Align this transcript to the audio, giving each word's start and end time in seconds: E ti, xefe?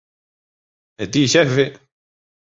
E 1.03 1.05
ti, 1.11 1.23
xefe? 1.31 1.65